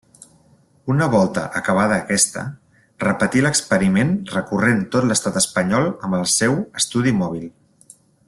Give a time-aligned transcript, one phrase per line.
[0.91, 2.45] Una volta acaba aquesta,
[3.03, 7.47] repetí l'experiment recorrent tot l'Estat espanyol amb el seu estudi mòbil.